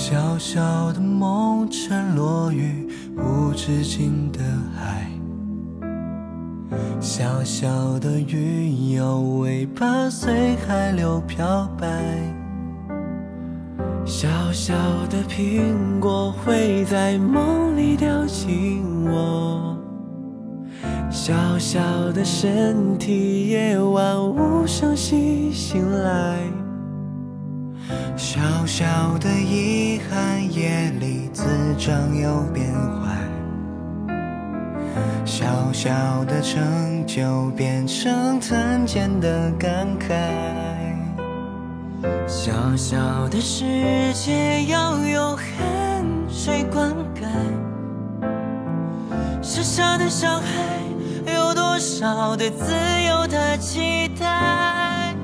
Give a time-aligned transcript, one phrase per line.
[0.00, 4.38] 小小的梦沉落于无止境的
[4.72, 5.10] 海，
[7.00, 11.88] 小小的鱼摇尾巴随海流漂白，
[14.06, 14.72] 小小
[15.10, 18.80] 的苹果会在梦里叼紧
[19.10, 19.76] 我，
[21.10, 21.80] 小小
[22.12, 26.38] 的身体夜晚无声息醒来。
[28.18, 28.84] 小小
[29.18, 31.44] 的遗憾，夜里滋
[31.78, 33.16] 长又变坏。
[35.24, 35.88] 小小
[36.24, 40.16] 的成就变成探见的感慨。
[42.26, 47.22] 小小的世界要用汗水灌溉。
[49.40, 52.74] 小小的小孩，有多少对自
[53.08, 55.14] 由的期待？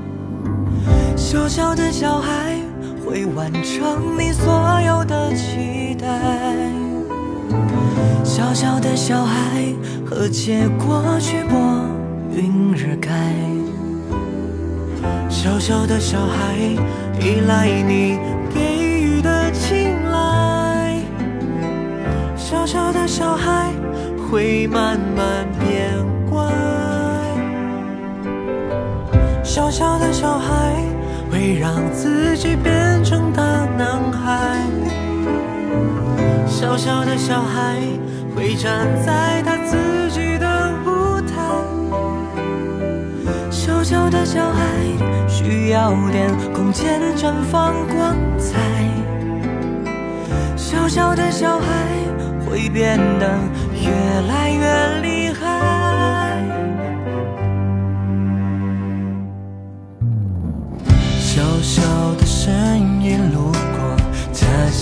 [1.16, 2.56] 小小的小孩。
[3.04, 6.08] 会完成你所有的期待。
[8.24, 9.72] 小小的小孩
[10.06, 11.58] 和结果去拨
[12.30, 13.12] 云日开。
[15.28, 16.56] 小小的小孩
[17.20, 18.18] 依赖你
[18.52, 20.98] 给予的青睐。
[22.36, 23.70] 小小的小孩
[24.18, 25.94] 会慢慢变
[26.30, 26.50] 乖。
[29.44, 30.93] 小小的小孩。
[31.34, 33.42] 会让自己变成大
[33.76, 34.56] 男孩，
[36.46, 37.76] 小小的小孩
[38.36, 39.76] 会站在他自
[40.12, 41.34] 己的舞台，
[43.50, 44.62] 小小的小孩
[45.26, 48.56] 需要点空间绽放光彩，
[50.56, 51.66] 小小的小孩
[52.48, 53.28] 会变得
[53.82, 53.90] 越
[54.28, 55.23] 来越厉害。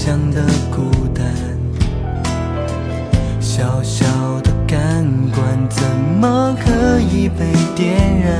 [0.04, 1.24] 想的孤单，
[3.40, 4.04] 小小
[4.42, 5.80] 的感官怎
[6.20, 7.46] 么可以被
[7.76, 8.34] 点燃？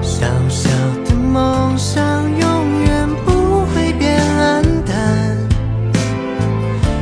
[0.00, 0.70] 小小
[1.04, 2.02] 的梦想
[2.38, 5.36] 永远不会变暗淡，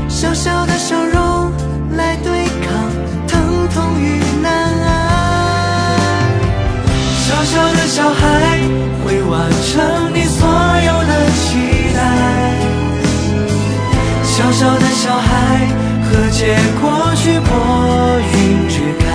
[0.08, 1.52] 小小的笑容
[1.96, 2.90] 来对抗
[3.28, 4.52] 疼痛与难
[4.82, 5.96] 安。
[7.20, 8.58] 小小的小孩
[9.04, 9.97] 会完成。
[14.58, 15.68] 小小的小孩
[16.02, 19.06] 和解过去拨云追赶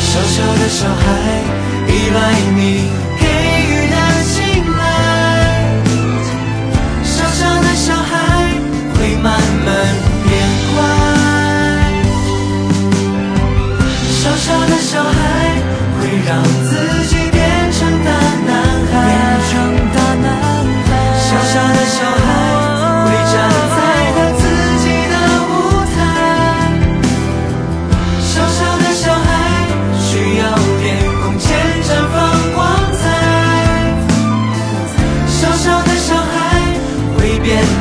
[0.00, 1.04] 小小的小孩
[1.88, 2.18] 依赖
[2.56, 2.88] 你
[3.20, 3.26] 给
[3.68, 4.32] 予的青
[4.78, 4.80] 睐
[7.04, 8.48] 小小的小孩
[8.94, 9.68] 会慢慢
[10.24, 10.28] 变
[10.72, 10.76] 乖
[14.08, 15.12] 小小的小孩
[16.00, 16.67] 会让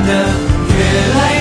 [0.08, 1.37] 的越来